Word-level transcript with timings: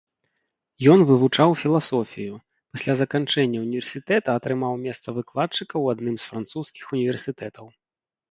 Ён 0.93 0.99
вывучаў 1.09 1.51
філасофію, 1.63 2.35
пасля 2.77 2.93
заканчэння 3.01 3.57
ўніверсітэта 3.65 4.29
атрымаў 4.41 4.73
месца 4.87 5.07
выкладчыка 5.17 5.65
ў 5.67 5.85
адным 5.97 6.15
з 6.23 6.31
французскіх 6.31 6.85
універсітэтаў. 6.97 7.65